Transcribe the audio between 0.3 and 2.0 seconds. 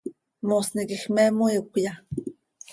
¿Moosni quij me moiicöya?